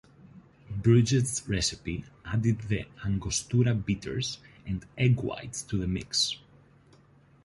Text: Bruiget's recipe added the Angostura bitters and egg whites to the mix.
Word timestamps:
Bruiget's 0.81 1.47
recipe 1.47 2.03
added 2.25 2.61
the 2.61 2.85
Angostura 3.05 3.75
bitters 3.75 4.39
and 4.65 4.83
egg 4.97 5.19
whites 5.19 5.61
to 5.61 5.77
the 5.77 5.87
mix. 5.87 6.37